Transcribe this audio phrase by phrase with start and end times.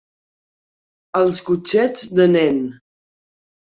[1.19, 2.59] Als cotxets de nen.